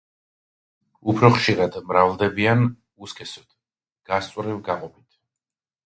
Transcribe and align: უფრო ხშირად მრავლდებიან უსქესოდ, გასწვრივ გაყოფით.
უფრო 1.13 1.29
ხშირად 1.35 1.77
მრავლდებიან 1.91 2.67
უსქესოდ, 3.09 3.47
გასწვრივ 4.13 4.63
გაყოფით. 4.73 5.11